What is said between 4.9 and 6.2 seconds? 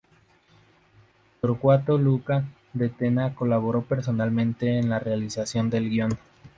realización del guion.